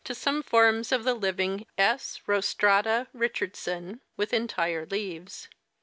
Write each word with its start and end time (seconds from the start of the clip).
some 0.13 0.41
forms 0.41 0.91
of 0.91 1.03
the 1.03 1.13
living 1.13 1.63
S. 1.77 2.21
rosfraia, 2.25 3.05
Richardson, 3.13 4.01
with 4.17 4.31
entii 4.31 4.81
e 4.83 4.87
leaves. 4.89 5.47